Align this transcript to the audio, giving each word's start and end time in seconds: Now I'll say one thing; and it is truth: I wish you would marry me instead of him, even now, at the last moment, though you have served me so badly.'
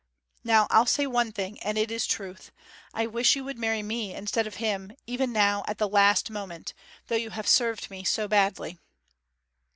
Now 0.43 0.65
I'll 0.71 0.87
say 0.87 1.05
one 1.05 1.31
thing; 1.31 1.59
and 1.59 1.77
it 1.77 1.91
is 1.91 2.07
truth: 2.07 2.51
I 2.91 3.05
wish 3.05 3.35
you 3.35 3.43
would 3.43 3.59
marry 3.59 3.83
me 3.83 4.15
instead 4.15 4.47
of 4.47 4.55
him, 4.55 4.93
even 5.05 5.31
now, 5.31 5.63
at 5.67 5.77
the 5.77 5.87
last 5.87 6.31
moment, 6.31 6.73
though 7.05 7.13
you 7.15 7.29
have 7.29 7.47
served 7.47 7.91
me 7.91 8.03
so 8.03 8.27
badly.' 8.27 8.79